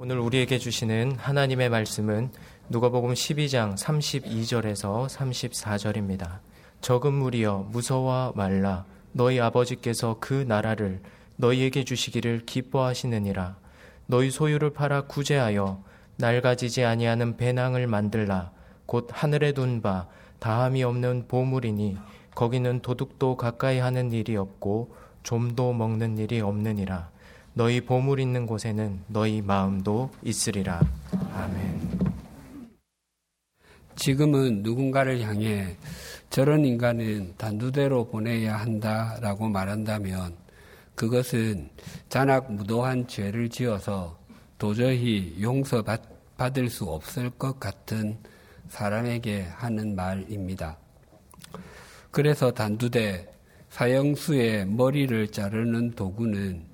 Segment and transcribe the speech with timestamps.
[0.00, 2.30] 오늘 우리에게 주시는 하나님의 말씀은
[2.68, 6.38] 누가복음 12장 32절에서 34절입니다.
[6.80, 8.84] 적은 무리여 무서워 말라.
[9.10, 11.00] 너희 아버지께서 그 나라를
[11.34, 13.56] 너희에게 주시기를 기뻐하시느니라.
[14.06, 15.82] 너희 소유를 팔아 구제하여
[16.18, 18.52] 낡아지지 아니하는 배낭을 만들라.
[18.86, 20.06] 곧 하늘에 둔 바
[20.38, 21.98] 다함이 없는 보물이니
[22.36, 24.94] 거기는 도둑도 가까이 하는 일이 없고
[25.24, 27.10] 좀도 먹는 일이 없느니라
[27.58, 30.80] 너희 보물 있는 곳에는 너희 마음도 있으리라.
[31.34, 31.98] 아멘.
[33.96, 35.76] 지금은 누군가를 향해
[36.30, 40.36] 저런 인간은 단두대로 보내야 한다라고 말한다면
[40.94, 41.68] 그것은
[42.08, 44.16] 잔악 무도한 죄를 지어서
[44.56, 48.18] 도저히 용서받을 수 없을 것 같은
[48.68, 50.78] 사람에게 하는 말입니다.
[52.12, 53.28] 그래서 단두대
[53.70, 56.67] 사형수의 머리를 자르는 도구는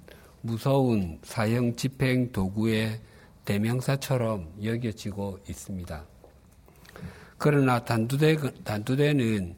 [0.47, 3.01] 무서운 사형 집행 도구의
[3.47, 6.05] 대명사처럼 여겨지고 있습니다.
[7.39, 9.57] 그러나 단두대, 단두대는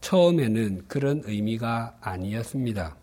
[0.00, 2.96] 처음에는 그런 의미가 아니었습니다.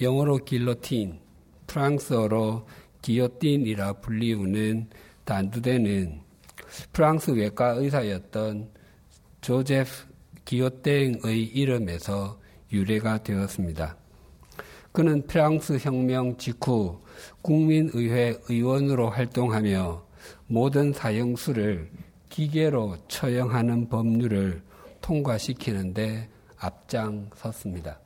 [0.00, 1.20] 영어로 길로틴,
[1.68, 2.66] 프랑스어로
[3.00, 4.88] 기요틴이라 불리우는
[5.24, 6.22] 단두대는
[6.92, 8.68] 프랑스 외과 의사였던
[9.42, 9.90] 조제프
[10.44, 12.40] 기요땡의 이름에서
[12.72, 13.96] 유래가 되었습니다.
[14.92, 17.00] 그는 프랑스 혁명 직후
[17.42, 20.04] 국민의회 의원으로 활동하며
[20.48, 21.90] 모든 사형수를
[22.28, 24.62] 기계로 처형하는 법률을
[25.00, 28.00] 통과시키는데 앞장섰습니다.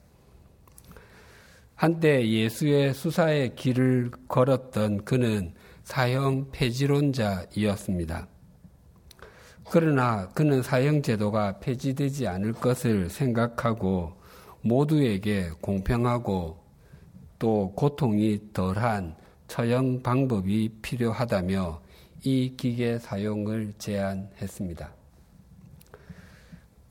[1.75, 8.29] 한때 예수의 수사의 길을 걸었던 그는 사형 폐지론자이었습니다.
[9.71, 14.13] 그러나 그는 사형제도가 폐지되지 않을 것을 생각하고
[14.61, 16.64] 모두에게 공평하고
[17.45, 19.17] 또 고통이 덜한
[19.49, 21.83] 처형 방법이 필요하다며
[22.23, 24.91] 이 기계 사용을 제안했습니다.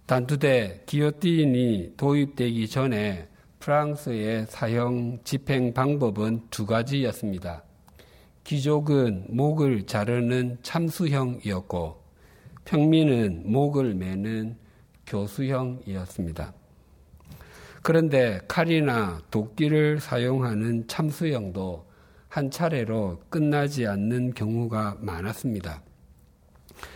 [0.05, 3.27] 단두대 기요틴이 도입되기 전에
[3.57, 7.63] 프랑스의 사형 집행 방법은 두 가지였습니다.
[8.43, 11.99] 귀족은 목을 자르는 참수형이었고
[12.65, 14.57] 평민은 목을 매는
[15.07, 16.53] 교수형이었습니다.
[17.83, 21.85] 그런데 칼이나 도끼를 사용하는 참수형도
[22.29, 25.83] 한 차례로 끝나지 않는 경우가 많았습니다.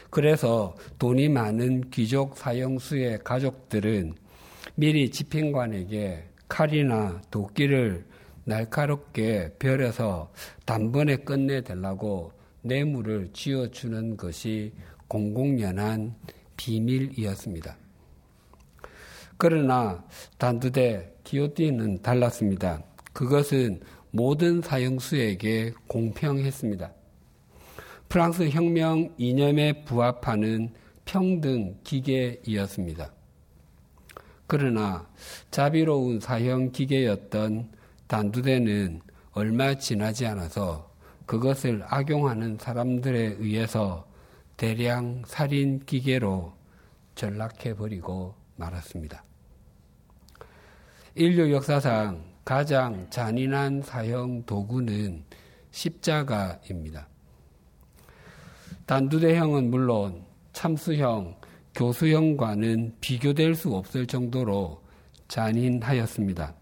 [0.10, 4.16] 그래서 돈이 많은 귀족 사형수의 가족들은
[4.76, 8.06] 미리 집행관에게 칼이나 도끼를
[8.46, 10.32] 날카롭게 벼려서
[10.66, 12.32] 단번에 끝내달라고
[12.62, 14.72] 뇌물을 쥐어주는 것이
[15.10, 16.16] 공공연한
[16.56, 17.78] 비밀이었습니다.
[19.38, 20.04] 그러나
[20.38, 22.82] 단두대 기요띠는 달랐습니다.
[23.14, 23.82] 그것은
[24.12, 26.92] 모든 사형수에게 공평했습니다.
[28.10, 30.74] 프랑스 혁명 이념에 부합하는
[31.06, 33.12] 평등 기계이었습니다.
[34.48, 35.08] 그러나
[35.52, 37.70] 자비로운 사형 기계였던
[38.08, 39.02] 단두대는
[39.34, 40.90] 얼마 지나지 않아서
[41.26, 44.08] 그것을 악용하는 사람들에 의해서
[44.56, 46.54] 대량 살인 기계로
[47.16, 49.27] 전락해버리고 말았습니다.
[51.18, 55.24] 인류 역사상 가장 잔인한 사형 도구는
[55.72, 57.08] 십자가입니다.
[58.86, 60.24] 단두대형은 물론
[60.54, 61.36] 참수형,
[61.74, 64.84] 교수형과는 비교될 수 없을 정도로
[65.28, 66.54] 잔인하였습니다.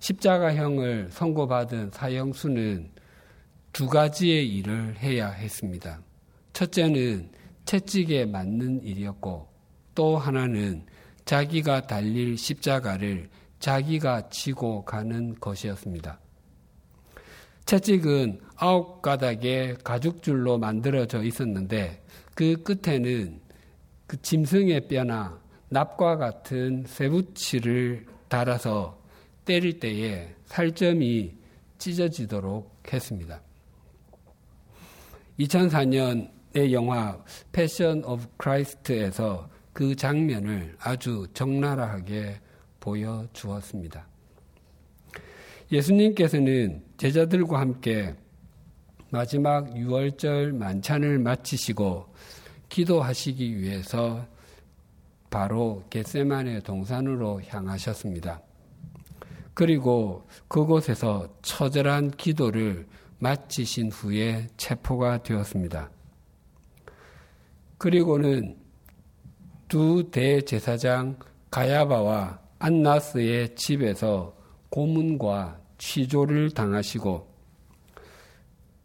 [0.00, 2.90] 십자가형을 선고받은 사형수는
[3.72, 5.98] 두 가지의 일을 해야 했습니다.
[6.52, 7.30] 첫째는
[7.64, 9.48] 채찍에 맞는 일이었고
[9.94, 10.84] 또 하나는
[11.30, 13.28] 자기가 달릴 십자가를
[13.60, 16.18] 자기가 지고 가는 것이었습니다.
[17.66, 22.02] 채찍은 아홉 가닥의 가죽줄로 만들어져 있었는데
[22.34, 23.40] 그 끝에는
[24.08, 29.00] 그 짐승의 뼈나 납과 같은 쇠붙이를 달아서
[29.44, 31.32] 때릴 때에 살점이
[31.78, 33.40] 찢어지도록 했습니다.
[35.38, 37.22] 2004년의 영화
[37.52, 42.38] Passion of Christ에서 그 장면을 아주 적나라하게
[42.80, 44.06] 보여주었습니다.
[45.72, 48.14] 예수님께서는 제자들과 함께
[49.08, 52.12] 마지막 6월절 만찬을 마치시고
[52.68, 54.26] 기도하시기 위해서
[55.30, 58.42] 바로 겟세만의 동산으로 향하셨습니다.
[59.54, 62.86] 그리고 그곳에서 처절한 기도를
[63.18, 65.90] 마치신 후에 체포가 되었습니다.
[67.78, 68.59] 그리고는
[69.70, 71.16] 두 대제사장
[71.52, 74.34] 가야바와 안나스의 집에서
[74.68, 77.28] 고문과 취조를 당하시고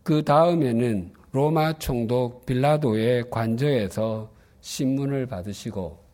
[0.03, 6.05] 그 다음에는 로마 총독 빌라도의 관저에서 신문을 받으시고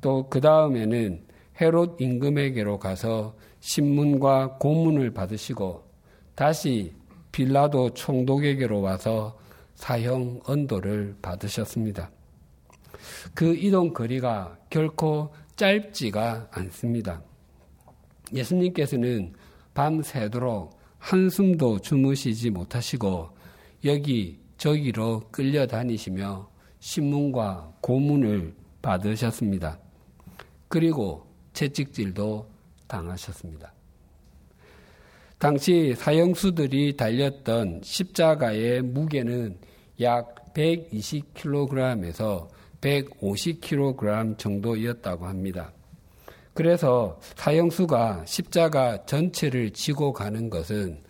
[0.00, 1.26] 또 그 다음에는
[1.60, 5.82] 헤롯 임금에게로 가서 신문과 고문을 받으시고
[6.36, 6.94] 다시
[7.32, 9.36] 빌라도 총독에게로 와서
[9.74, 12.12] 사형 언도를 받으셨습니다.
[13.34, 17.22] 그 이동 거리가 결코 짧지가 않습니다.
[18.32, 19.34] 예수님께서는
[19.74, 23.30] 밤새도록 한숨도 주무시지 못하시고
[23.84, 29.78] 여기 저기로 끌려다니시며 신문과 고문을 받으셨습니다.
[30.68, 32.48] 그리고 채찍질도
[32.86, 33.72] 당하셨습니다.
[35.38, 39.58] 당시 사형수들이 달렸던 십자가의 무게는
[40.00, 42.48] 약 120kg에서
[42.82, 45.72] 150kg 정도였다고 합니다.
[46.52, 51.00] 그래서 사형수가 십자가 전체를 지고 가는 것은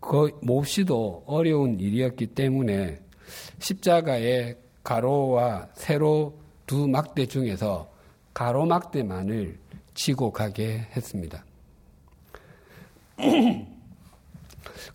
[0.00, 3.00] 그 몹시도 어려운 일이었기 때문에
[3.58, 7.92] 십자가의 가로와 세로 두 막대 중에서
[8.32, 9.58] 가로 막대만을
[9.94, 11.44] 지고 가게 했습니다.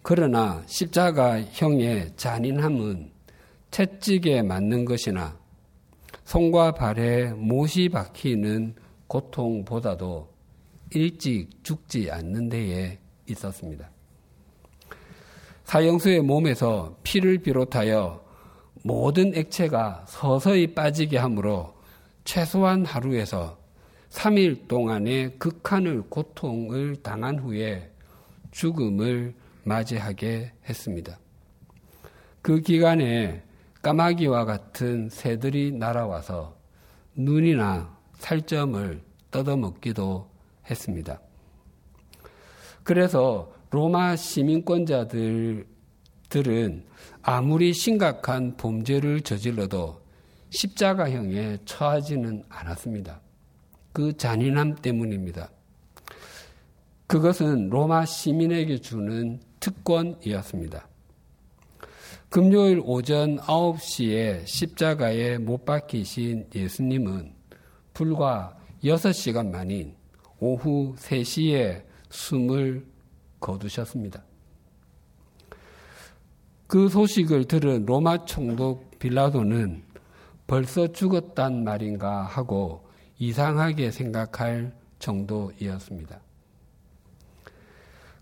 [0.01, 3.11] 그러나 십자가형의 잔인함은
[3.69, 5.37] 채찍에 맞는 것이나
[6.27, 8.75] 손과 발에 못이 박히는
[9.07, 10.27] 고통보다도
[10.91, 13.89] 일찍 죽지 않는 데에 있었습니다.
[15.63, 18.21] 사형수의 몸에서 피를 비롯하여
[18.83, 21.73] 모든 액체가 서서히 빠지게 하므로
[22.25, 23.57] 최소한 하루에서
[24.09, 27.89] 3일 동안의 극한의 고통을 당한 후에
[28.51, 29.33] 죽음을
[29.63, 31.17] 맞이하게 했습니다.
[32.41, 33.46] 그 기간에
[33.87, 36.57] 까마귀와 같은 새들이 날아와서
[37.15, 39.01] 눈이나 살점을
[39.31, 40.29] 뜯어먹기도
[40.69, 41.21] 했습니다.
[42.83, 45.65] 그래서 로마 시민권자들들은
[47.21, 50.01] 아무리 심각한 범죄를 저질러도
[50.49, 53.21] 십자가형에 처하지는 않았습니다.
[53.93, 55.49] 그 잔인함 때문입니다.
[57.07, 60.89] 그것은 로마 시민에게 주는 특권이었습니다.
[62.29, 67.33] 금요일 오전 9시에 십자가에 못 박히신 예수님은
[67.93, 69.95] 불과 6시간 만인
[70.39, 72.85] 오후 3시에 숨을
[73.39, 74.23] 거두셨습니다.
[76.67, 79.83] 그 소식을 들은 로마 총독 빌라도는
[80.47, 82.89] 벌써 죽었단 말인가 하고
[83.19, 86.26] 이상하게 생각할 정도이었습니다.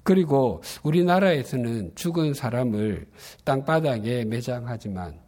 [0.05, 3.07] 그리고 우리나라에서는 죽은 사람을
[3.43, 5.19] 땅바닥에 매장하지만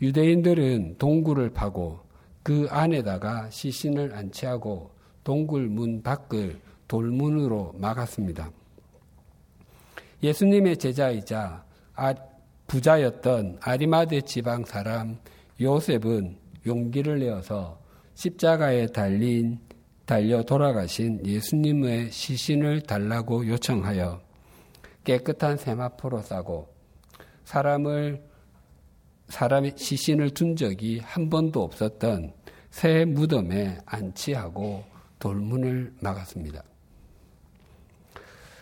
[0.00, 1.98] 유대인들은 동굴을 파고
[2.44, 4.92] 그 안에다가 시신을 안치하고
[5.24, 8.52] 동굴 문 밖을 돌문으로 막았습니다.
[10.22, 11.64] 예수님의 제자이자
[11.96, 12.14] 아,
[12.68, 15.18] 부자였던 아리마대 지방 사람
[15.60, 17.80] 요셉은 용기를 내어서
[18.14, 19.58] 십자가에 달린
[20.06, 24.20] 달려 돌아가신 예수님의 시신을 달라고 요청하여
[25.04, 26.72] 깨끗한 세마포로 싸고
[27.44, 28.22] 사람을
[29.28, 32.32] 사람의 시신을 둔 적이 한 번도 없었던
[32.70, 34.84] 새 무덤에 안치하고
[35.18, 36.62] 돌문을 막았습니다.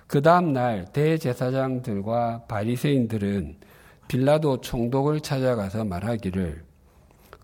[0.06, 3.58] 그 다음 날 대제사장들과 바리새인들은
[4.08, 6.64] 빌라도 총독을 찾아가서 말하기를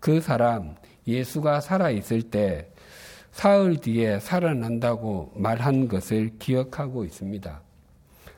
[0.00, 0.74] 그 사람
[1.06, 2.68] 예수가 살아 있을 때
[3.36, 7.60] 사흘 뒤에 살아난다고 말한 것을 기억하고 있습니다.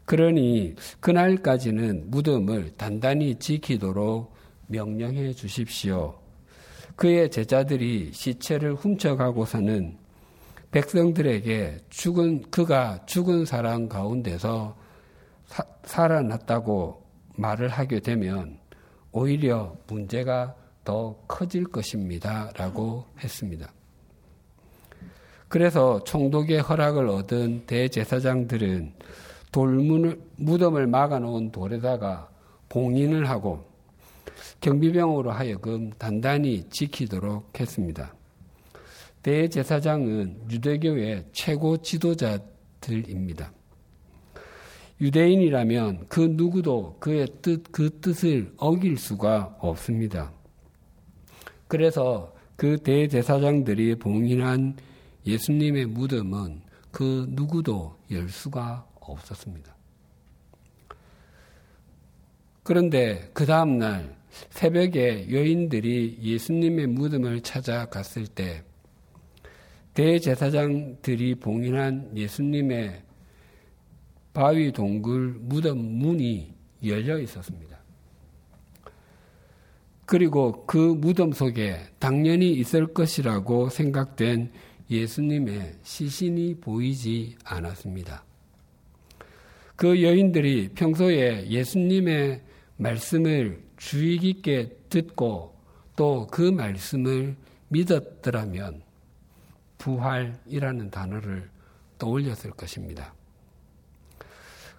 [0.05, 4.35] 그러니 그날까지는 무덤을 단단히 지키도록
[4.67, 6.19] 명령해 주십시오.
[6.97, 9.97] 그의 제자들이 시체를 훔쳐가고서는
[10.73, 14.77] 백성들에게 죽은 그가 죽은 사람 가운데서
[15.47, 17.05] 사, 살아났다고
[17.37, 18.59] 말을 하게 되면
[19.13, 22.51] 오히려 문제가 더 커질 것입니다.
[22.57, 23.78] 라고 했습니다.
[25.49, 28.93] 그래서 총독의 허락을 얻은 대제사장들은
[29.51, 32.29] 돌문을, 무덤을 막아놓은 돌에다가
[32.69, 33.65] 봉인을 하고
[34.61, 38.15] 경비병으로 하여금 단단히 지키도록 했습니다.
[39.23, 43.53] 대제사장은 유대교의 최고 지도자들입니다.
[45.01, 50.33] 유대인이라면 그 누구도 그의 뜻, 그 뜻을 어길 수가 없습니다.
[51.69, 54.77] 그래서 그 대제사장들이 봉인한
[55.27, 59.75] 예수님의 무덤은 그 누구도 열 수가 없었습니다.
[62.63, 64.17] 그런데 그 다음날
[64.51, 68.63] 새벽에 여인들이 예수님의 무덤을 찾아갔을 때
[69.95, 73.03] 대제사장들이 봉인한 예수님의
[74.33, 77.77] 바위 동굴 무덤 문이 열려 있었습니다.
[80.07, 84.53] 그리고 그 무덤 속에 당연히 있을 것이라고 생각된
[84.91, 88.25] 예수님의 시신이 보이지 않았습니다.
[89.77, 92.43] 그 여인들이 평소에 예수님의
[92.77, 95.57] 말씀을 주의 깊게 듣고
[95.97, 97.37] 또 그 말씀을
[97.69, 98.83] 믿었더라면
[99.79, 101.51] 부활이라는 단어를
[101.99, 103.15] 떠올렸을 것입니다.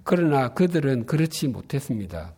[0.03, 2.33] 그러나 그들은 그렇지 못했습니다.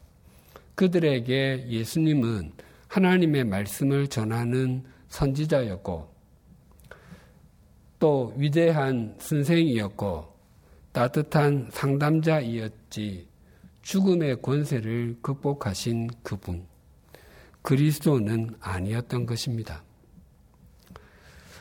[0.76, 2.54] 그들에게 예수님은
[2.88, 6.11] 하나님의 말씀을 전하는 선지자였고
[8.02, 10.26] 또 위대한 선생이었고
[10.92, 13.28] 따뜻한 상담자이었지
[13.84, 16.66] 죽음의 권세를 극복하신 그분
[17.62, 19.84] 그리스도는 아니었던 것입니다.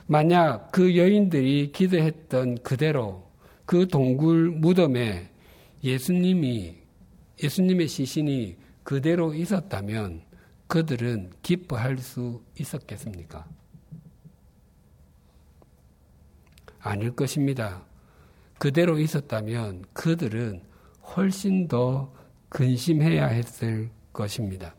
[0.06, 3.30] 만약 그 여인들이 기도했던 그대로
[3.66, 5.28] 그 동굴 무덤에
[5.84, 6.74] 예수님이
[7.42, 10.22] 예수님의 시신이 그대로 있었다면
[10.68, 13.59] 그들은 기뻐할 수 있었겠습니까?
[16.80, 17.82] 아닐 것입니다.
[18.58, 20.62] 그대로 있었다면 그들은
[21.16, 22.12] 훨씬 더
[22.48, 24.74] 근심해야 했을 것입니다.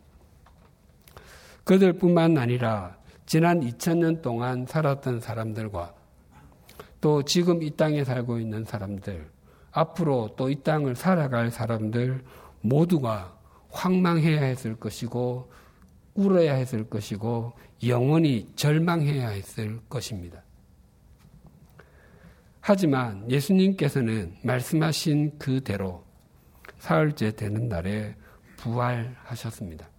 [1.64, 5.94] 그들뿐만 아니라 지난 2000년 동안 살았던 사람들과
[7.00, 9.28] 또 지금 이 땅에 살고 있는 사람들,
[9.72, 12.22] 앞으로 또 이 땅을 살아갈 사람들
[12.60, 13.36] 모두가
[13.70, 15.50] 황망해야 했을 것이고
[16.14, 17.52] 울어야 했을 것이고
[17.86, 20.42] 영원히 절망해야 했을 것입니다.
[22.64, 26.04] 하지만 예수님께서는 말씀하신 그대로
[26.78, 28.14] 사흘째 되는 날에
[28.56, 29.90] 부활하셨습니다.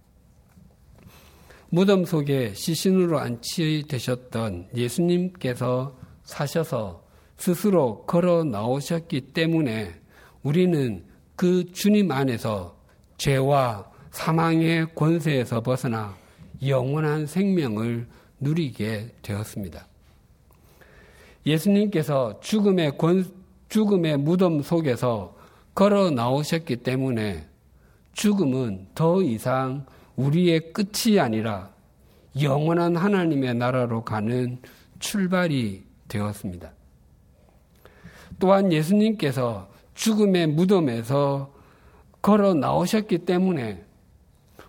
[1.68, 7.04] 무덤 속에 시신으로 안치되셨던 예수님께서 사셔서
[7.36, 10.00] 스스로 걸어 나오셨기 때문에
[10.42, 11.04] 우리는
[11.36, 12.80] 그 주님 안에서
[13.18, 16.16] 죄와 사망의 권세에서 벗어나
[16.66, 18.08] 영원한 생명을
[18.40, 19.86] 누리게 되었습니다.
[21.46, 23.24] 예수님께서 죽음의 권,
[23.68, 25.36] 죽음의 무덤 속에서
[25.74, 27.46] 걸어 나오셨기 때문에
[28.12, 29.84] 죽음은 더 이상
[30.16, 31.70] 우리의 끝이 아니라
[32.40, 34.58] 영원한 하나님의 나라로 가는
[34.98, 36.72] 출발이 되었습니다.
[38.38, 41.52] 또한 예수님께서 죽음의 무덤에서
[42.22, 43.84] 걸어 나오셨기 때문에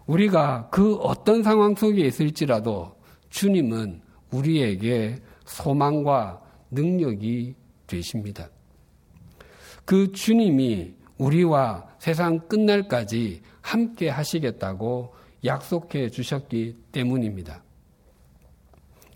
[0.05, 2.95] 우리가 그 어떤 상황 속에 있을지라도
[3.29, 4.01] 주님은
[4.31, 6.44] 우리에게 소망과
[6.75, 7.55] 능력이
[7.87, 8.49] 되십니다.
[9.85, 17.63] 그 주님이 우리와 세상 끝날까지 함께 하시겠다고 약속해 주셨기 때문입니다.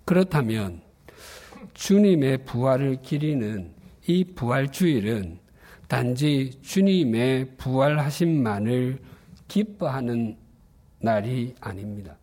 [0.06, 0.82] 그렇다면
[1.74, 3.74] 주님의 부활을 기리는
[4.08, 5.40] 이 부활주일은
[5.88, 9.00] 단지 주님의 부활하심만을
[9.48, 10.38] 기뻐하는
[11.00, 12.18] 날이 아닙니다.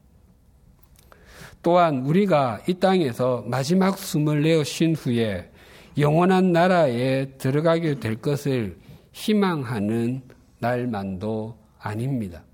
[1.67, 5.51] 또한 우리가 이 땅에서 마지막 숨을 내어 쉰 후에
[5.99, 8.77] 영원한 나라에 들어가게 될 것을
[9.11, 10.23] 희망하는
[10.61, 12.45] 날만도 아닙니다.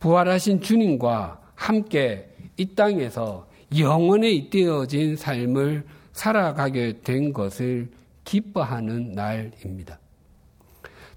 [0.00, 3.46] 부활하신 주님과 함께 이 땅에서
[3.78, 7.92] 영원에 잇대어진 삶을 살아가게 된 것을
[8.24, 10.00] 기뻐하는 날입니다.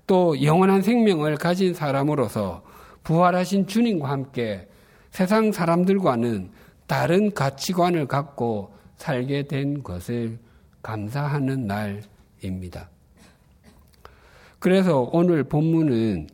[0.06, 2.62] 또 영원한 생명을 가진 사람으로서
[3.04, 4.68] 부활하신 주님과 함께
[5.12, 6.52] 세상 사람들과는
[6.88, 10.40] 다른 가치관을 갖고 살게 된 것을
[10.82, 12.90] 감사하는 날입니다.
[14.60, 16.28] 그래서 오늘 본문은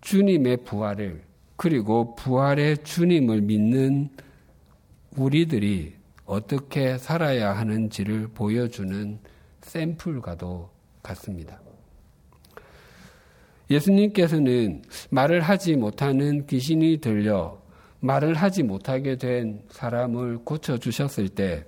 [0.00, 1.22] 주님의 부활을
[1.56, 4.08] 그리고 부활의 주님을 믿는
[5.16, 5.94] 우리들이
[6.24, 9.18] 어떻게 살아야 하는지를 보여주는
[9.62, 10.70] 샘플과도
[11.02, 11.60] 같습니다.
[13.70, 17.59] 예수님께서는 말을 하지 못하는 귀신이 들려
[18.00, 21.64] 말을 하지 못하게 된 사람을 고쳐 주셨을 때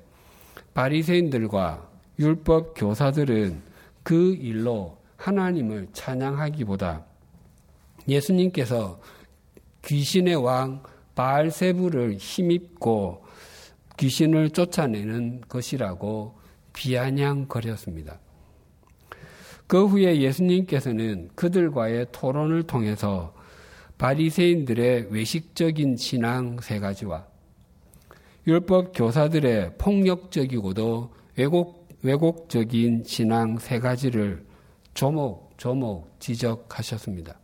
[0.74, 3.62] 바리새인들과 율법 교사들은
[4.02, 7.04] 그 일로 하나님을 찬양하기보다
[8.08, 9.00] 예수님께서
[9.84, 10.82] 귀신의 왕
[11.14, 13.24] 바알세부를 힘입고
[13.96, 16.38] 귀신을 쫓아내는 것이라고
[16.72, 18.18] 비아냥거렸습니다.
[19.66, 23.34] 그 후에 예수님께서는 그들과의 토론을 통해서
[24.02, 27.24] 바리새인들의 외식적인 신앙 세 가지와
[28.48, 34.44] 율법 교사들의 폭력적이고도 왜곡, 왜곡적인 신앙 세 가지를
[34.94, 37.38] 조목 조목 지적하셨습니다.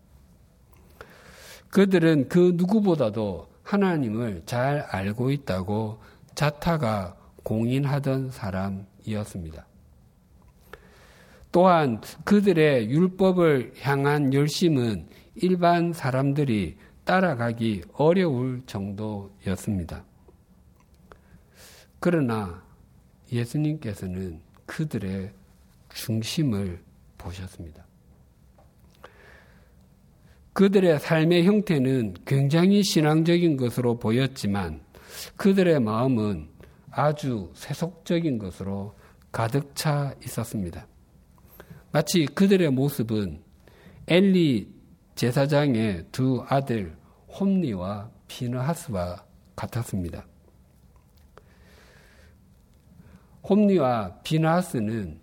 [1.71, 6.01] 그들은 그 누구보다도 하나님을 잘 알고 있다고
[6.35, 9.65] 자타가 공인하던 사람이었습니다.
[11.53, 15.07] 또한 그들의 율법을 향한 열심은
[15.43, 20.05] 일반 사람들이 따라가기 어려울 정도였습니다.
[22.01, 22.63] 그러나
[23.33, 25.33] 예수님께서는 그들의
[25.95, 26.83] 중심을
[27.17, 27.87] 보셨습니다.
[30.53, 34.81] 그들의 삶의 형태는 굉장히 신앙적인 것으로 보였지만
[35.37, 36.49] 그들의 마음은
[36.91, 38.97] 아주 세속적인 것으로
[39.31, 40.87] 가득 차 있었습니다.
[41.93, 43.41] 마치 그들의 모습은
[44.09, 44.78] 엘리
[45.19, 46.97] 제사장의 두 아들
[47.29, 49.25] 홈리와 비느하스와
[49.57, 50.25] 같았습니다.
[53.43, 55.19] 홈리와 비나하스는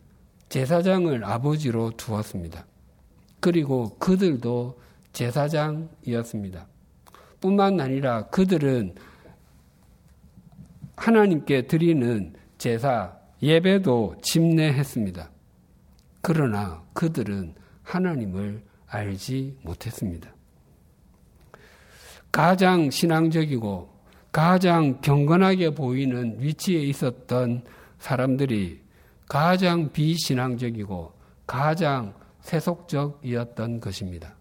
[0.50, 2.66] 제사장을 아버지로 두었습니다.
[3.40, 4.82] 그리고 그들도
[5.14, 6.68] 제사장이었습니다.
[7.40, 8.96] 뿐만 아니라 그들은
[10.98, 15.32] 하나님께 드리는 제사, 예배도 집례했습니다.
[16.22, 20.34] 그러나 그들은 하나님을 알지 못했습니다.
[22.32, 23.90] 가장 신앙적이고
[24.32, 27.64] 가장 경건하게 보이는 위치에 있었던
[28.00, 28.82] 사람들이
[29.30, 31.14] 가장 비신앙적이고
[31.48, 34.36] 가장 세속적이었던 것입니다.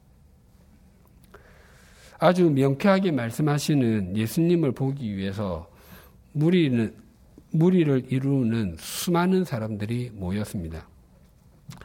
[2.19, 5.71] 아주 명쾌하게 말씀하시는 예수님을 보기 위해서
[6.33, 6.95] 무리는,
[7.53, 10.89] 무리를 이루는 수많은 사람들이 모였습니다.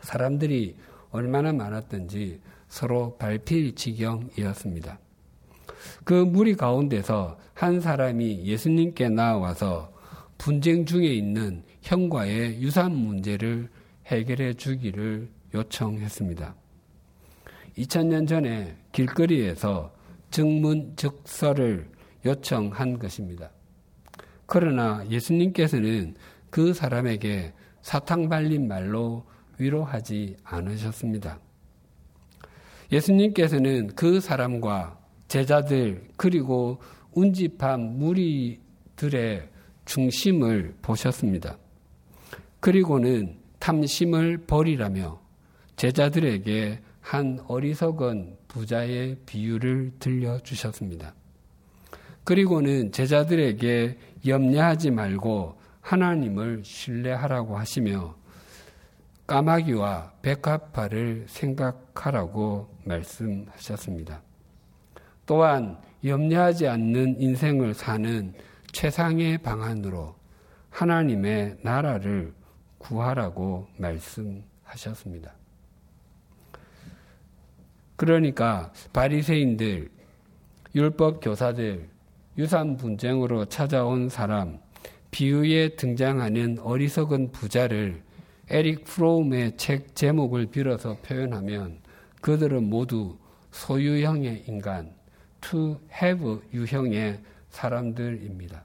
[0.01, 0.75] 사람들이
[1.11, 2.39] 얼마나 많았던지
[2.69, 4.99] 서로 발필 지경이었습니다.
[6.03, 9.91] 그 무리 가운데서 한 사람이 예수님께 나와서
[10.37, 13.69] 분쟁 중에 있는 형과의 유산 문제를
[14.05, 16.55] 해결해 주기를 요청했습니다.
[17.77, 19.93] 2000년 전에 길거리에서
[20.31, 21.89] 증문즉서를
[22.25, 23.51] 요청한 것입니다.
[24.45, 26.15] 그러나 예수님께서는
[26.49, 29.25] 그 사람에게 사탕 발린 말로
[29.57, 31.39] 위로하지 않으셨습니다.
[32.91, 36.79] 예수님께서는 그 사람과 제자들 그리고
[37.13, 39.49] 운집한 무리들의
[39.85, 41.57] 중심을 보셨습니다.
[42.59, 45.19] 그리고는 탐심을 버리라며
[45.75, 51.13] 제자들에게 한 어리석은 부자의 비유를 들려주셨습니다.
[52.23, 53.97] 그리고는 제자들에게
[54.27, 58.18] 염려하지 말고 하나님을 신뢰하라고 하시며
[59.29, 64.23] 까마귀와 백합화를 생각하라고 말씀하셨습니다.
[65.27, 68.33] 또한 염려하지 않는 인생을 사는
[68.71, 70.15] 최상의 방안으로
[70.71, 72.33] 하나님의 나라를
[72.79, 75.31] 구하라고 말씀하셨습니다.
[77.97, 79.91] 그러니까 바리새인들,
[80.73, 81.87] 율법 교사들,
[82.39, 84.57] 유산 분쟁으로 찾아온 사람,
[85.11, 88.08] 비유에 등장하는 어리석은 부자를
[88.49, 91.79] 에릭 프로움의 책 제목을 빌어서 표현하면
[92.21, 93.17] 그들은 모두
[93.51, 94.93] 소유형의 인간,
[95.41, 98.63] to have 유형의 사람들입니다.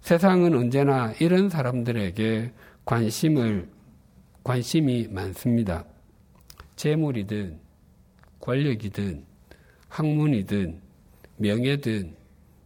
[0.00, 2.52] 세상은 언제나 이런 사람들에게
[2.84, 3.68] 관심을,
[4.42, 5.84] 관심이 많습니다.
[6.76, 7.58] 재물이든,
[8.40, 9.24] 권력이든,
[9.88, 10.80] 학문이든,
[11.36, 12.16] 명예든,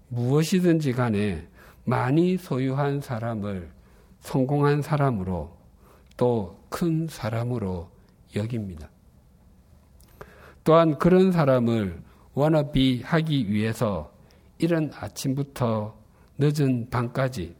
[0.08, 1.46] 무엇이든지 간에
[1.84, 3.68] 많이 소유한 사람을
[4.22, 5.56] 성공한 사람으로
[6.16, 7.90] 또 큰 사람으로
[8.34, 8.88] 여깁니다.
[10.64, 14.10] 또한 그런 사람을 워너비 하기 위해서
[14.56, 15.94] 이른 아침부터
[16.38, 17.54] 늦은 밤까지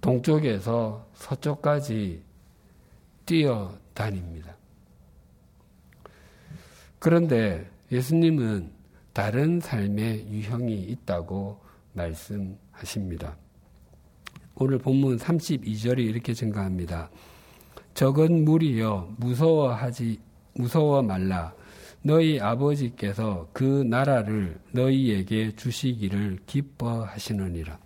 [0.00, 2.22] 동쪽에서 서쪽까지
[3.26, 4.56] 뛰어다닙니다.
[7.00, 8.70] 그런데 예수님은
[9.12, 11.60] 다른 삶의 유형이 있다고
[11.94, 13.36] 말씀하십니다.
[14.58, 17.10] 오늘 본문 32절이 이렇게 증가합니다.
[17.92, 20.18] 적은 무리여 무서워하지
[20.54, 21.52] 무서워 말라
[22.02, 27.78] 너희 아버지께서 그 나라를 너희에게 주시기를 기뻐하시느니라.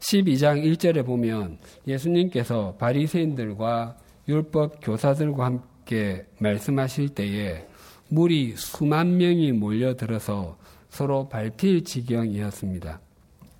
[0.00, 3.96] 12장 1절에 보면 예수님께서 바리새인들과
[4.28, 7.66] 율법 교사들과 함께 말씀하실 때에
[8.08, 10.56] 물이 수만 명이 몰려들어서
[10.88, 13.00] 서로 밟힐 지경이었습니다.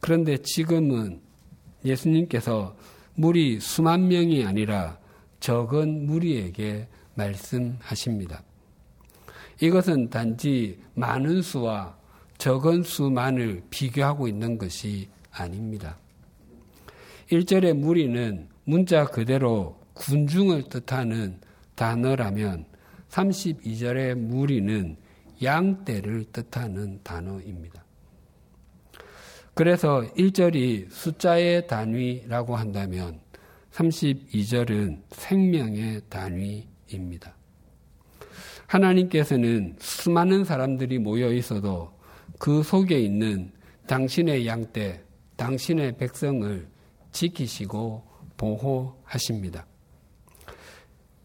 [0.00, 1.27] 그런데 지금은
[1.84, 2.76] 예수님께서
[3.14, 4.98] 물이 수만 명이 아니라
[5.40, 8.42] 적은 무리에게 말씀하십니다.
[9.60, 11.96] 이것은 단지 많은 수와
[12.38, 15.98] 적은 수만을 비교하고 있는 것이 아닙니다.
[17.30, 21.40] 1절의 무리는 문자 그대로 군중을 뜻하는
[21.74, 22.64] 단어라면
[23.10, 24.96] 32절의 무리는
[25.42, 27.84] 양떼를 뜻하는 단어입니다.
[29.58, 33.18] 그래서 1절이 숫자의 단위라고 한다면
[33.72, 37.34] 32절은 생명의 단위입니다.
[38.68, 41.90] 하나님께서는 수많은 사람들이 모여 있어도
[42.38, 43.50] 그 속에 있는
[43.88, 45.02] 당신의 양떼,
[45.34, 46.68] 당신의 백성을
[47.10, 48.04] 지키시고
[48.36, 49.66] 보호하십니다.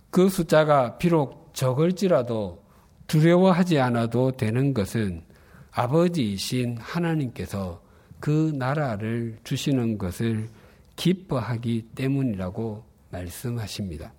[0.09, 2.63] 그 숫자가 비록 적을지라도
[3.05, 5.21] 두려워하지 않아도 되는 것은
[5.69, 7.82] 아버지이신 하나님께서
[8.23, 10.47] 그 나라를 주시는 것을
[10.95, 14.13] 기뻐하기 때문이라고 말씀하십니다.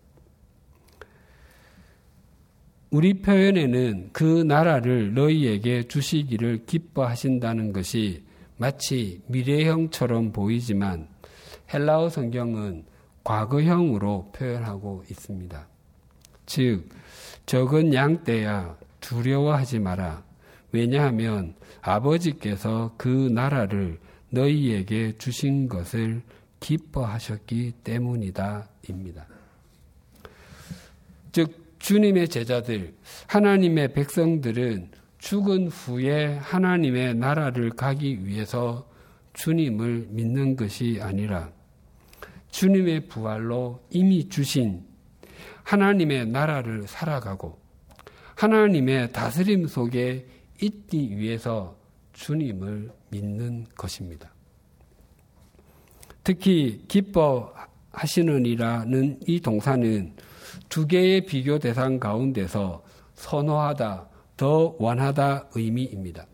[2.90, 8.24] 우리 표현에는 그 나라를 너희에게 주시기를 기뻐하신다는 것이
[8.58, 11.08] 마치 미래형처럼 보이지만
[11.72, 12.84] 헬라어 성경은
[13.24, 15.66] 과거형으로 표현하고 있습니다.
[16.44, 16.90] 즉,
[17.46, 20.33] 적은 양 떼야 두려워하지 마라.
[20.74, 26.20] 왜냐하면 아버지께서 그 나라를 너희에게 주신 것을
[26.58, 28.68] 기뻐하셨기 때문이다.
[28.88, 29.24] 입니다.
[31.30, 32.92] 즉, 주님의 제자들,
[33.28, 38.90] 하나님의 백성들은 죽은 후에 하나님의 나라를 가기 위해서
[39.34, 41.52] 주님을 믿는 것이 아니라
[42.50, 44.82] 주님의 부활로 이미 주신
[45.62, 47.62] 하나님의 나라를 살아가고
[48.34, 50.33] 하나님의 다스림 속에
[50.64, 51.76] 있기 위해서
[52.12, 54.32] 주님을 믿는 것입니다.
[56.22, 57.60] 특히 기뻐하시는이라는
[59.26, 60.14] 이 동사는
[60.68, 62.82] 두 개의 비교 대상 가운데서
[63.14, 66.26] 선호하다, 더 원하다 의미입니다.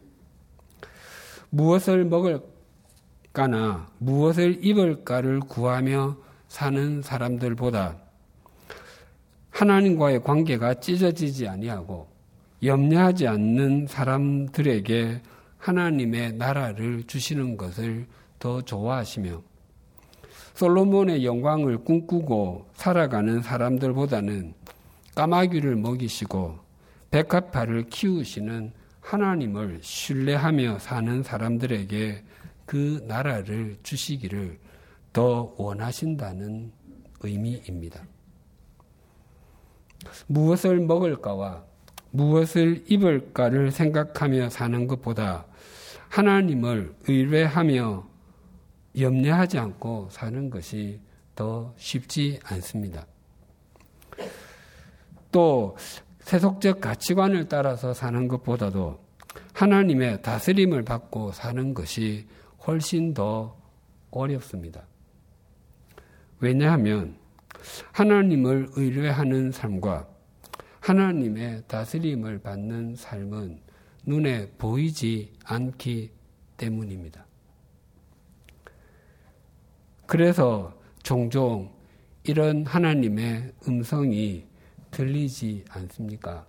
[1.50, 6.16] 무엇을 먹을까나 무엇을 입을까를 구하며
[6.48, 7.98] 사는 사람들보다
[9.50, 12.10] 하나님과의 관계가 찢어지지 아니하고
[12.62, 15.23] 염려하지 않는 사람들에게
[15.59, 18.07] 하나님의 나라를 주시는 것을
[18.38, 19.42] 더 좋아하시며
[20.55, 24.55] 솔로몬의 영광을 꿈꾸고 살아가는 사람들보다는
[25.14, 26.59] 까마귀를 먹이시고
[27.11, 32.25] 백합화를 키우시는 하나님을 신뢰하며 사는 사람들에게
[32.66, 34.59] 그 나라를 주시기를
[35.12, 36.73] 더 원하신다는
[37.23, 38.03] 의미입니다.
[40.27, 41.64] 무엇을 먹을까와
[42.11, 45.46] 무엇을 입을까를 생각하며 사는 것보다
[46.09, 48.09] 하나님을 의뢰하며
[48.99, 51.01] 염려하지 않고 사는 것이
[51.37, 53.07] 더 쉽지 않습니다.
[55.31, 55.77] 또
[56.20, 58.99] 세속적 가치관을 따라서 사는 것보다도
[59.53, 62.27] 하나님의 다스림을 받고 사는 것이
[62.66, 63.57] 훨씬 더
[64.11, 64.83] 어렵습니다.
[66.40, 67.16] 왜냐하면
[67.92, 70.10] 하나님을 의뢰하는 삶과
[70.90, 73.61] 하나님의 다스림을 받는 삶은
[74.07, 76.11] 눈에 보이지 않기
[76.57, 77.24] 때문입니다.
[80.07, 81.72] 그래서 종종
[82.24, 84.48] 이런 하나님의 음성이
[84.90, 86.44] 들리지 않습니까?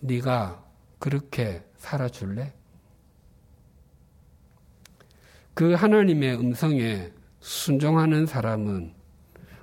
[0.00, 0.64] 네가
[0.98, 2.52] 그렇게 살아줄래?
[5.54, 8.92] 그 하나님의 음성에 순종하는 사람은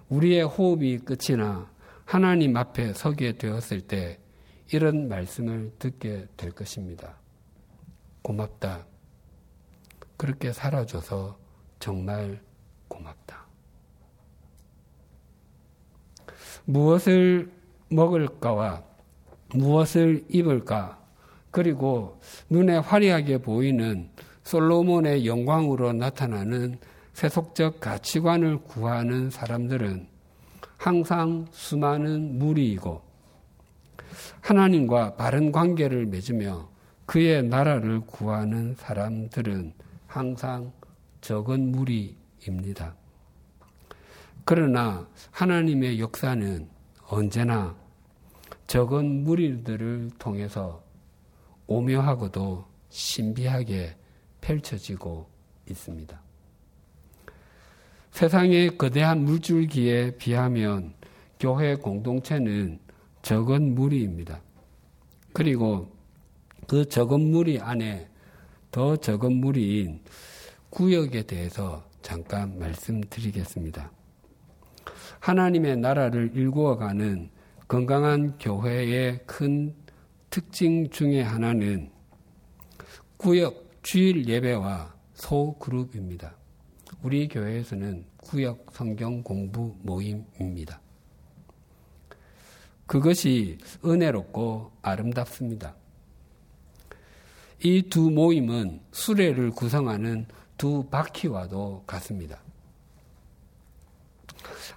[0.08, 1.70] 우리의 호흡이 끝이나
[2.10, 4.18] 하나님 앞에 서게 되었을 때
[4.74, 7.20] 이런 말씀을 듣게 될 것입니다.
[8.24, 8.88] 고맙다.
[10.18, 11.38] 그렇게 살아줘서
[11.78, 12.42] 정말
[12.88, 13.46] 고맙다.
[16.66, 17.52] 무엇을
[17.90, 18.84] 먹을까와
[19.54, 21.00] 무엇을 입을까,
[21.52, 22.20] 그리고
[22.50, 24.10] 눈에 화려하게 보이는
[24.42, 26.80] 솔로몬의 영광으로 나타나는
[27.14, 30.09] 세속적 가치관을 구하는 사람들은
[30.80, 33.02] 항상 수많은 무리이고
[34.40, 36.70] 하나님과 바른 관계를 맺으며
[37.06, 39.74] 그의 나라를 구하는 사람들은
[40.08, 40.72] 항상
[41.20, 42.96] 적은 무리입니다.
[44.46, 46.70] 그러나 하나님의 역사는
[47.10, 47.76] 언제나
[48.68, 50.82] 적은 무리들을 통해서
[51.68, 53.98] 오묘하고도 신비하게
[54.40, 55.28] 펼쳐지고
[55.70, 56.29] 있습니다.
[58.12, 60.94] 세상의 거대한 물줄기에 비하면
[61.40, 62.80] 교회 공동체는
[63.22, 64.42] 적은 무리입니다.
[65.34, 65.96] 그리고
[66.68, 68.10] 그 적은 무리 안에
[68.72, 70.02] 더 적은 무리인
[70.70, 73.92] 구역에 대해서 잠깐 말씀드리겠습니다.
[75.20, 77.30] 하나님의 나라를 일구어가는
[77.68, 79.76] 건강한 교회의 큰
[80.30, 81.92] 특징 중의 하나는
[83.18, 86.39] 구역 주일 예배와 소그룹입니다.
[87.02, 90.82] 우리 교회에서는 구역 성경 공부 모임입니다.
[92.86, 95.76] 그것이 은혜롭고 아름답습니다.
[97.62, 100.26] 이 두 모임은 수레를 구성하는
[100.58, 102.42] 두 바퀴와도 같습니다.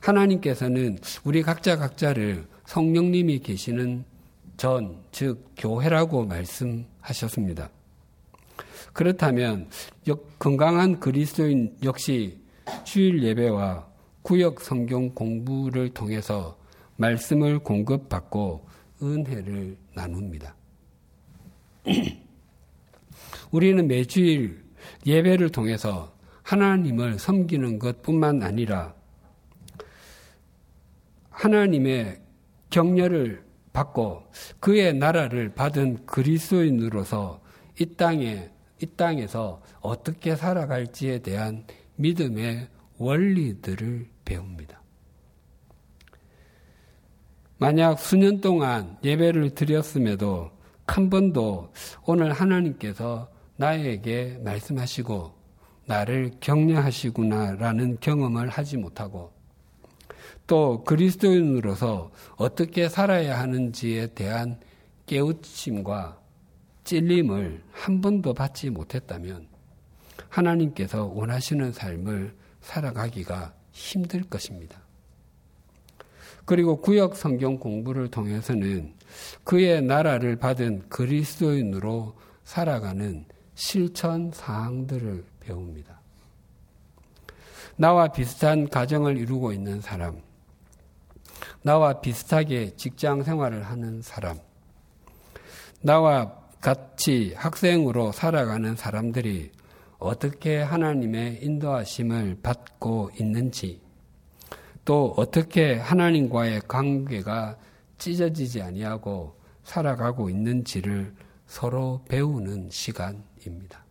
[0.00, 4.04] 하나님께서는 우리 각자 각자를 성령님이 계시는
[4.56, 7.70] 전, 즉 교회라고 말씀하셨습니다.
[8.92, 9.68] 그렇다면
[10.38, 12.40] 건강한 그리스도인 역시
[12.84, 13.86] 주일 예배와
[14.22, 16.58] 구역 성경 공부를 통해서
[16.96, 18.68] 말씀을 공급받고
[19.02, 20.54] 은혜를 나눕니다.
[23.50, 24.62] 우리는 매주일
[25.06, 28.94] 예배를 통해서 하나님을 섬기는 것 뿐만 아니라
[31.30, 32.20] 하나님의
[32.70, 34.24] 격려를 받고
[34.60, 37.40] 그의 나라를 받은 그리스도인으로서
[37.80, 38.50] 이 땅에
[38.82, 41.64] 이 땅에서 어떻게 살아갈지에 대한
[41.96, 42.68] 믿음의
[42.98, 44.82] 원리들을 배웁니다.
[47.58, 50.50] 만약 수년 동안 예배를 드렸음에도
[50.84, 51.72] 한 번도
[52.04, 55.32] 오늘 하나님께서 나에게 말씀하시고
[55.86, 59.32] 나를 격려하시구나라는 경험을 하지 못하고
[60.48, 64.58] 또 그리스도인으로서 어떻게 살아야 하는지에 대한
[65.06, 66.21] 깨우침과
[66.84, 69.46] 찔림을 한 번도 받지 못했다면
[70.28, 74.80] 하나님께서 원하시는 삶을 살아가기가 힘들 것입니다.
[76.44, 78.94] 그리고 구역 성경 공부를 통해서는
[79.44, 82.14] 그의 나라를 받은 그리스도인으로
[82.44, 86.00] 살아가는 실천 사항들을 배웁니다.
[87.76, 90.20] 나와 비슷한 가정을 이루고 있는 사람,
[91.62, 94.38] 나와 비슷하게 직장 생활을 하는 사람,
[95.80, 99.50] 나와 같이 학생으로 살아가는 사람들이
[99.98, 103.80] 어떻게 하나님의 인도하심을 받고 있는지,
[104.84, 107.58] 또 어떻게 하나님과의 관계가
[107.98, 111.14] 찢어지지 아니하고 살아가고 있는지를
[111.46, 113.84] 서로 배우는 시간입니다.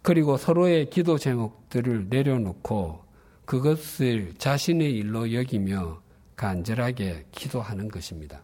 [0.00, 3.04] 그리고 서로의 기도 제목들을 내려놓고
[3.44, 6.02] 그것을 자신의 일로 여기며
[6.36, 8.42] 간절하게 기도하는 것입니다.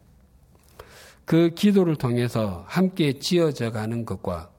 [1.24, 4.50] 그 기도를 통해서 함께 지어져 가는 것과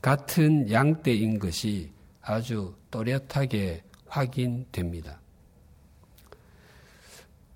[0.00, 5.20] 같은 양떼인 것이 아주 또렷하게 확인됩니다.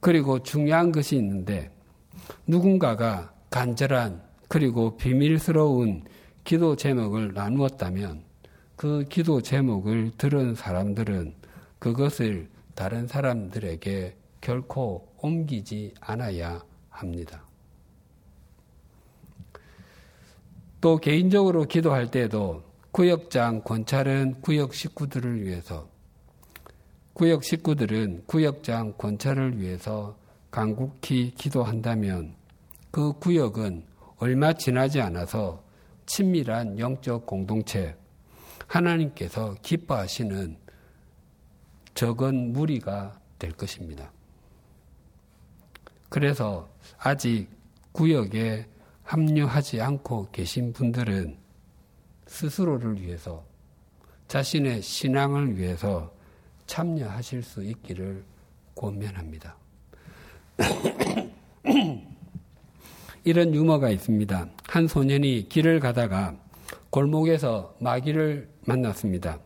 [0.00, 1.70] 그리고 중요한 것이 있는데
[2.46, 6.04] 누군가가 간절한 그리고 비밀스러운
[6.44, 8.22] 기도 제목을 나누었다면
[8.76, 11.34] 그 기도 제목을 들은 사람들은
[11.78, 17.45] 그것을 다른 사람들에게 결코 옮기지 않아야 합니다.
[20.80, 25.88] 또 개인적으로 기도할 때도 구역장 권찰은 구역 식구들을 위해서
[27.12, 30.16] 구역 식구들은 구역장 권찰을 위해서
[30.50, 32.34] 간곡히 기도한다면
[32.90, 33.84] 그 구역은
[34.18, 35.62] 얼마 지나지 않아서
[36.06, 37.96] 친밀한 영적 공동체,
[38.66, 40.56] 하나님께서 기뻐하시는
[41.94, 44.12] 적은 무리가 될 것입니다.
[46.08, 47.48] 그래서 아직
[47.92, 48.66] 구역에
[49.06, 51.36] 합류하지 않고 계신 분들은
[52.26, 53.44] 스스로를 위해서
[54.26, 56.12] 자신의 신앙을 위해서
[56.66, 58.24] 참여하실 수 있기를
[58.74, 59.56] 권면합니다.
[63.22, 64.48] 이런 유머가 있습니다.
[64.64, 66.36] 한 소년이 길을 가다가
[66.90, 69.38] 골목에서 마귀를 만났습니다.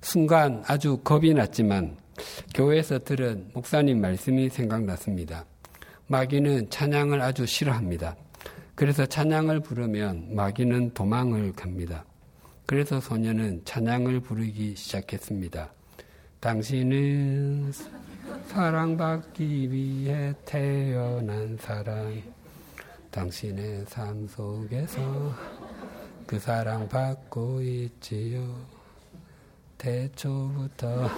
[0.00, 1.96] 순간 아주 겁이 났지만
[2.54, 5.44] 교회에서 들은 목사님 말씀이 생각났습니다.
[6.08, 8.16] 마귀는 찬양을 아주 싫어합니다.
[8.76, 12.04] 그래서 찬양을 부르면 마귀는 도망을 갑니다.
[12.66, 15.70] 그래서 소년은 찬양을 부르기 시작했습니다.
[16.40, 17.72] 당신은
[18.48, 22.22] 사랑받기 위해 태어난 사람.
[23.10, 25.32] 당신의 삶 속에서
[26.26, 28.56] 그 사랑 받고 있지요.
[29.78, 31.08] 대초부터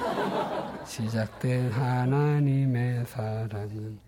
[0.86, 4.07] 시작된 하나님의 사랑은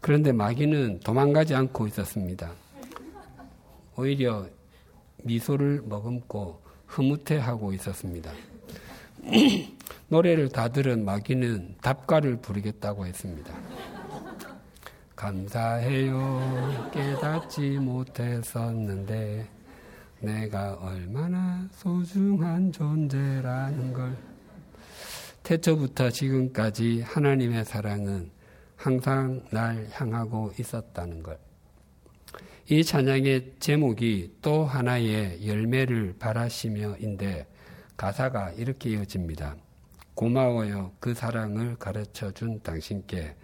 [0.00, 2.52] 그런데 마귀는 도망가지 않고 있었습니다.
[3.96, 4.46] 오히려
[5.24, 8.30] 미소를 머금고 흐뭇해하고 있었습니다.
[10.08, 13.52] 노래를 다 들은 마귀는 답가를 부르겠다고 했습니다.
[15.16, 16.90] 감사해요.
[16.92, 19.48] 깨닫지 못했었는데
[20.20, 24.16] 내가 얼마나 소중한 존재라는 걸.
[25.42, 28.30] 태초부터 지금까지 하나님의 사랑은
[28.76, 31.38] 항상 날 향하고 있었다는 것.
[32.68, 37.46] 이 찬양의 제목이 또 하나의 열매를 바라시며인데
[37.96, 39.56] 가사가 이렇게 이어집니다.
[40.14, 40.92] 고마워요.
[40.98, 43.36] 그 사랑을 가르쳐 준 당신께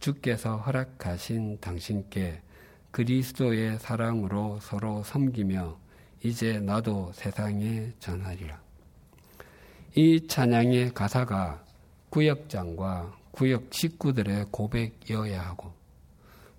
[0.00, 2.42] 주께서 허락하신 당신께
[2.90, 5.78] 그리스도의 사랑으로 서로 섬기며
[6.22, 8.60] 이제 나도 세상에 전하리라.
[9.94, 11.64] 이 찬양의 가사가
[12.10, 15.72] 구역장과 구역 식구들의 고백이어야 하고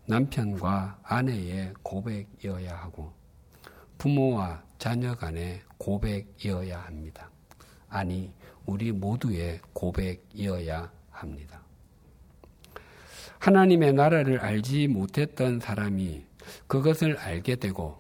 [0.08, 3.14] 남편과 아내의 고백이어야 하고
[3.98, 7.32] 부모와 자녀 간의 고백이어야 합니다.
[7.88, 8.30] 아니,
[8.66, 11.62] 우리 모두의 고백이어야 합니다.
[13.40, 16.26] 하나님의 나라를 알지 못했던 사람이
[16.68, 17.98] 그것을 알게 되고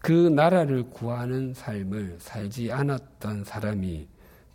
[0.00, 4.08] 그 나라를 구하는 삶을 살지 않았던 사람이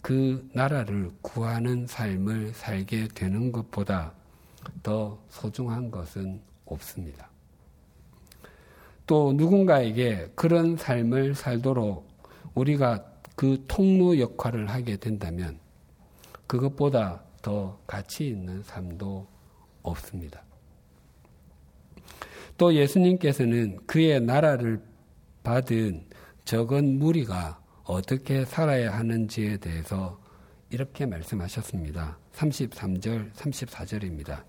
[0.06, 4.14] 그 나라를 구하는 삶을 살게 되는 것보다
[4.84, 7.28] 더 소중한 것은 없습니다.
[9.08, 12.08] 또 누군가에게 그런 삶을 살도록
[12.54, 13.04] 우리가
[13.36, 15.58] 그 통로 역할을 하게 된다면
[16.46, 19.26] 그것보다 더 가치 있는 삶도
[19.82, 20.44] 없습니다.
[22.60, 24.84] 또 예수님께서는 그의 나라를
[25.42, 26.06] 받은
[26.46, 30.20] 적은 무리가 어떻게 살아야 하는지에 대해서
[30.72, 32.18] 이렇게 말씀하셨습니다.
[32.34, 34.44] 33절, 34절입니다.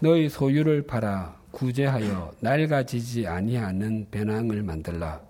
[0.00, 5.20] 너희 소유를 팔아 구제하여 낡아지지 아니하는 배낭을 만들라.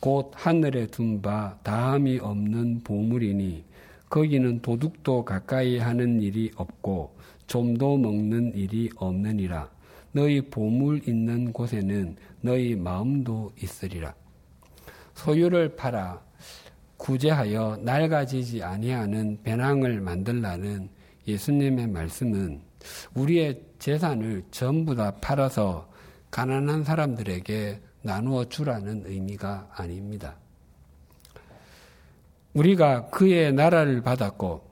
[0.00, 3.64] 곧 하늘에 둔 바 다함이 없는 보물이니
[4.08, 7.14] 거기는 도둑도 가까이 하는 일이 없고
[7.46, 9.68] 좀도 먹는 일이 없느니라.
[10.12, 14.14] 너희 보물 있는 곳에는 너희 마음도 있으리라.
[15.14, 16.22] 소유를 팔아
[17.04, 20.88] 구제하여 낡아지지 아니하는 배낭을 만들라는
[21.28, 22.62] 예수님의 말씀은
[23.12, 25.86] 우리의 재산을 전부 다 팔아서
[26.30, 30.36] 가난한 사람들에게 나누어 주라는 의미가 아닙니다.
[32.54, 34.66] 우리가 그의 나라를 받았고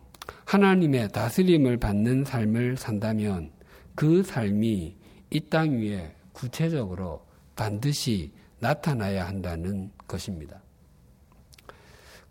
[0.46, 3.50] 하나님의 다스림을 받는 삶을 산다면
[3.94, 4.96] 그 삶이
[5.28, 10.62] 이 땅 위에 구체적으로 반드시 나타나야 한다는 것입니다.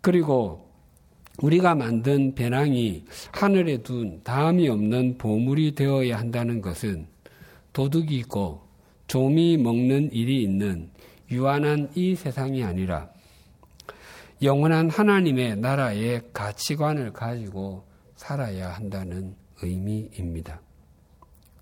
[0.02, 0.68] 그리고
[1.40, 7.06] 우리가 만든 배낭이 하늘에 둔 다음이 없는 보물이 되어야 한다는 것은
[7.72, 8.62] 도둑이 있고
[9.06, 10.90] 좀이 먹는 일이 있는
[11.30, 13.08] 유한한 이 세상이 아니라
[14.42, 17.84] 영원한 하나님의 나라의 가치관을 가지고
[18.16, 20.60] 살아야 한다는 의미입니다.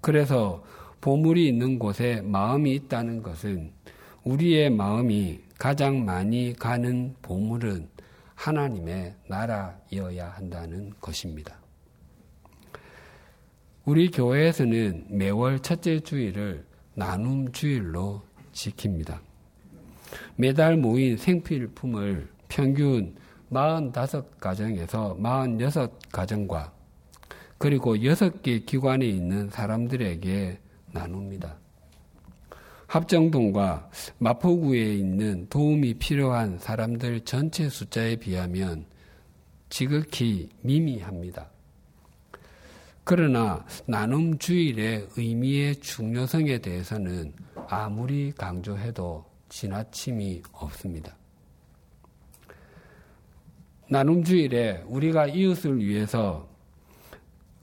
[0.00, 0.64] 그래서
[1.02, 3.72] 보물이 있는 곳에 마음이 있다는 것은
[4.24, 7.89] 우리의 마음이 가장 많이 가는 보물은
[8.40, 11.58] 하나님의 나라여야 한다는 것입니다.
[13.84, 18.22] 우리 교회에서는 매월 첫째 주일을 나눔 주일로
[18.52, 19.20] 지킵니다.
[20.36, 23.14] 매달 모인 생필품을 평균
[23.50, 26.72] 45가정에서 46가정과
[27.58, 30.58] 그리고 6개 기관에 있는 사람들에게
[30.92, 31.59] 나눕니다.
[32.90, 38.84] 합정동과 마포구에 있는 도움이 필요한 사람들 전체 숫자에 비하면
[39.68, 41.48] 지극히 미미합니다.
[43.04, 47.32] 그러나 나눔 주일의 의미의 중요성에 대해서는
[47.68, 51.16] 아무리 강조해도 지나침이 없습니다.
[53.88, 56.48] 나눔 주일에 우리가 이웃을 위해서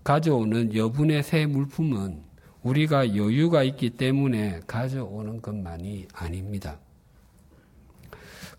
[0.05, 2.26] 가져오는 여분의 새 물품은
[2.63, 6.79] 우리가 여유가 있기 때문에 가져오는 것만이 아닙니다.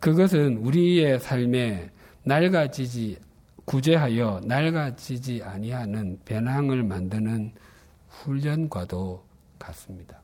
[0.00, 1.90] 그것은 우리의 삶에
[2.22, 3.18] 낡아지지
[3.64, 7.52] 구제하여 낡아지지 아니하는 배낭을 만드는
[8.08, 9.24] 훈련과도
[9.58, 10.22] 같습니다.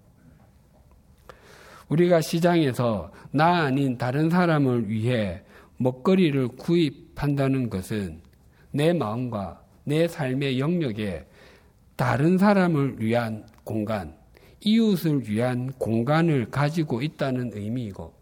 [1.88, 5.42] 우리가 시장에서 나 아닌 다른 사람을 위해
[5.76, 8.20] 먹거리를 구입한다는 것은
[8.70, 11.26] 내 마음과 내 삶의 영역에
[11.96, 14.14] 다른 사람을 위한 공간,
[14.60, 18.12] 이웃을 위한 공간을 가지고 있다는 의미이고,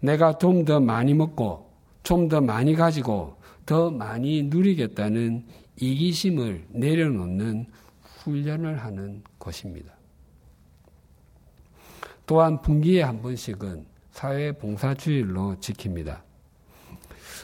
[0.00, 1.70] 내가 좀 더 많이 먹고,
[2.02, 5.44] 좀 더 많이 가지고, 더 많이 누리겠다는
[5.76, 7.66] 이기심을 내려놓는
[8.02, 9.92] 훈련을 하는 것입니다.
[12.26, 16.20] 또한 분기에 한 번씩은 사회 봉사주일로 지킵니다.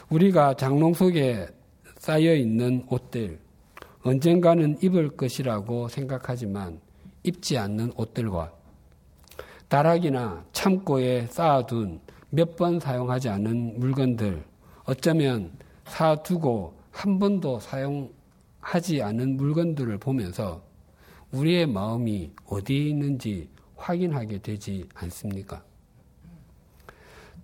[0.09, 1.47] 우리가 장롱 속에
[1.97, 3.39] 쌓여 있는 옷들,
[4.01, 6.81] 언젠가는 입을 것이라고 생각하지만
[7.23, 8.51] 입지 않는 옷들과
[9.67, 11.99] 다락이나 창고에 쌓아둔
[12.29, 14.43] 몇 번 사용하지 않은 물건들,
[14.85, 15.51] 어쩌면
[15.85, 20.63] 사두고 한 번도 사용하지 않은 물건들을 보면서
[21.31, 25.63] 우리의 마음이 어디에 있는지 확인하게 되지 않습니까?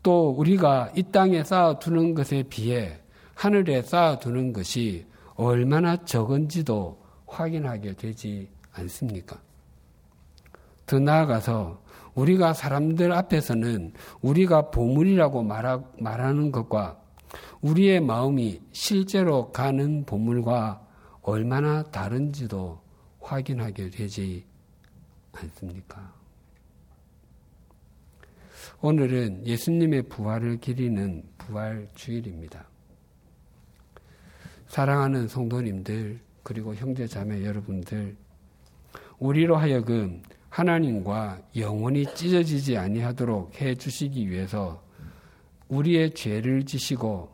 [0.01, 2.99] 또 우리가 이 땅에 쌓아두는 것에 비해
[3.35, 5.05] 하늘에 쌓아두는 것이
[5.35, 9.39] 얼마나 적은지도 확인하게 되지 않습니까?
[10.89, 11.83] 더 나아가서
[12.15, 16.99] 우리가 사람들 앞에서는 우리가 보물이라고 말하, 말하는 것과
[17.61, 20.83] 우리의 마음이 실제로 가는 보물과
[21.21, 22.81] 얼마나 다른지도
[23.21, 24.43] 확인하게 되지
[25.33, 26.11] 않습니까?
[28.81, 32.65] 오늘은 예수님의 부활을 기리는 부활 주일입니다.
[34.65, 38.17] 사랑하는 성도님들, 그리고 형제 자매 여러분들,
[39.19, 44.83] 우리로 하여금 하나님과 영원히 찢어지지 아니하도록 해 주시기 위해서
[45.67, 47.29] 우리의 죄를 지시고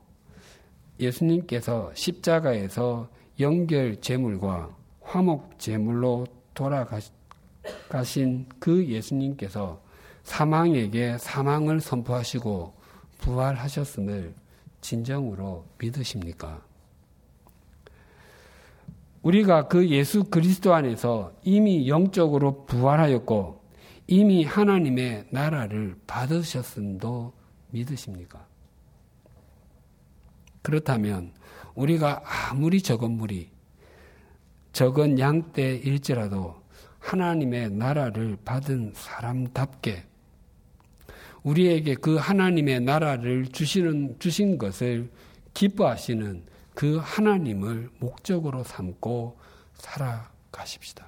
[0.99, 3.09] 예수님께서 십자가에서
[3.39, 9.81] 연결 제물과 화목 제물로 돌아가신 그 예수님께서
[10.23, 12.73] 사망에게 사망을 선포하시고
[13.19, 14.33] 부활하셨음을
[14.81, 16.61] 진정으로 믿으십니까?
[19.25, 23.59] 우리가 그 예수 그리스도 안에서 이미 영적으로 부활하였고
[24.05, 27.33] 이미 하나님의 나라를 받으셨음도
[27.71, 28.45] 믿으십니까?
[30.61, 31.31] 그렇다면
[31.73, 33.49] 우리가 아무리 적은 무리,
[34.73, 36.61] 적은 양떼일지라도
[36.99, 40.03] 하나님의 나라를 받은 사람답게
[41.41, 45.09] 우리에게 그 하나님의 나라를 주시는, 주신 것을
[45.55, 46.43] 기뻐하시는
[46.75, 49.37] 그 하나님을 목적으로 삼고
[49.73, 51.07] 살아가십시다.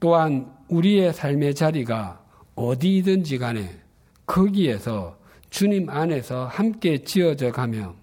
[0.00, 3.80] 또한 우리의 삶의 자리가 어디든지 간에
[4.24, 5.18] 거기에서
[5.50, 7.96] 주님 안에서 함께 지어져 가며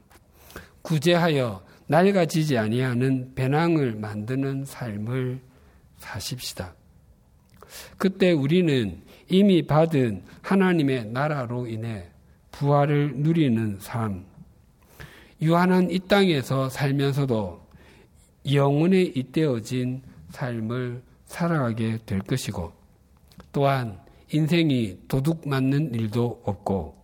[0.82, 5.40] 구제하여 낡아지지 아니하는 배낭을 만드는 삶을
[5.98, 6.74] 사십시다.
[7.98, 12.10] 그때 우리는 이미 받은 하나님의 나라로 인해
[12.52, 14.26] 부활을 누리는 삶,
[15.42, 17.66] 유한한 이 땅에서 살면서도
[18.52, 22.72] 영원에 잇대어진 삶을 살아가게 될 것이고,
[23.52, 24.00] 또한
[24.32, 26.96] 인생이 도둑 맞는 일도 없고,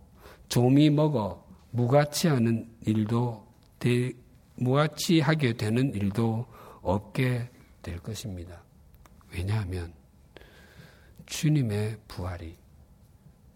[0.48, 3.46] 좀이 먹어 무가치하는 일도
[3.78, 4.12] 되,
[4.56, 6.46] 무가치하게 되는 일도
[6.82, 7.48] 없게
[7.80, 8.62] 될 것입니다.
[9.32, 9.92] 왜냐하면
[11.26, 12.56] 주님의 부활이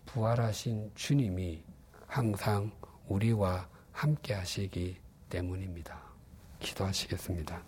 [0.07, 1.63] 부활하신 주님이
[2.07, 2.71] 항상
[3.09, 4.95] 우리와 함께 하시기
[5.31, 5.99] 때문입니다.
[6.61, 7.63] 기도하시겠습니다.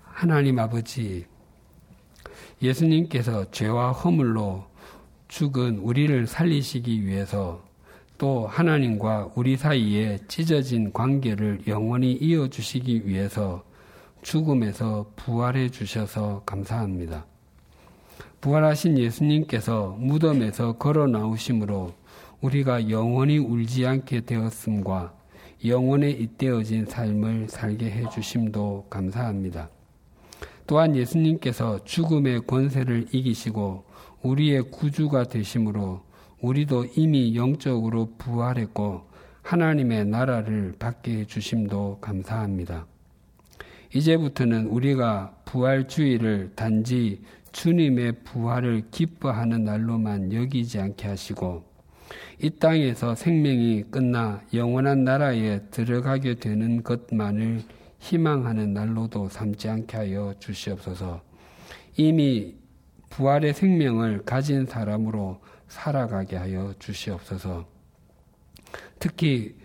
[0.00, 1.26] 하나님 아버지,
[2.62, 4.64] 예수님께서 죄와 허물로
[5.26, 7.64] 죽은 우리를 살리시기 위해서
[8.16, 13.64] 또 하나님과 우리 사이에 찢어진 관계를 영원히 이어주시기 위해서
[14.22, 17.26] 죽음에서 부활해 주셔서 감사합니다.
[18.46, 21.92] 부활하신 예수님께서 무덤에서 걸어 나오심으로
[22.40, 25.12] 우리가 영원히 울지 않게 되었음과
[25.64, 29.68] 영원에 잇대어진 삶을 살게 해 주심도 감사합니다.
[30.64, 33.84] 또한 예수님께서 죽음의 권세를 이기시고
[34.22, 36.02] 우리의 구주가 되심으로
[36.40, 39.08] 우리도 이미 영적으로 부활했고
[39.42, 42.86] 하나님의 나라를 받게 해 주심도 감사합니다.
[43.92, 47.22] 이제부터는 우리가 부활주의를 단지
[47.56, 51.64] 주님의 부활을 기뻐하는 날로만 여기지 않게 하시고
[52.42, 57.62] 이 땅에서 생명이 끝나 영원한 나라에 들어가게 되는 것만을
[57.98, 61.22] 희망하는 날로도 삼지 않게 하여 주시옵소서.
[61.96, 62.56] 이미
[63.08, 67.66] 부활의 생명을 가진 사람으로 살아가게 하여 주시옵소서.
[68.98, 69.56] 특히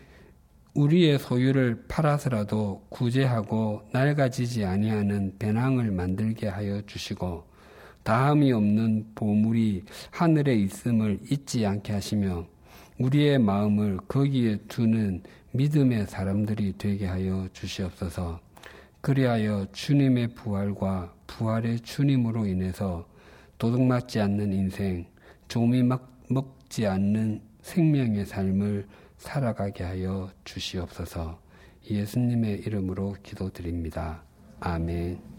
[0.75, 7.50] 우리의 소유를 팔아서라도 구제하고 낡아지지 아니하는 배낭을 만들게 하여 주시고
[8.03, 12.45] 다음이 없는 보물이 하늘에 있음을 잊지 않게 하시며
[12.97, 18.39] 우리의 마음을 거기에 두는 믿음의 사람들이 되게 하여 주시옵소서.
[19.01, 23.07] 그리하여 주님의 부활과 부활의 주님으로 인해서
[23.57, 25.05] 도둑맞지 않는 인생,
[25.47, 25.83] 조미
[26.29, 28.87] 먹지 않는 생명의 삶을
[29.17, 31.39] 살아가게 하여 주시옵소서.
[31.89, 34.23] 예수님의 이름으로 기도드립니다.
[34.59, 35.30] 아멘.